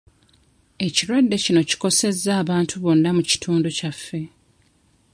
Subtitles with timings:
[0.85, 4.19] Ekirwadde kino kikosezza abantu bonna mu kitundu kyaffe.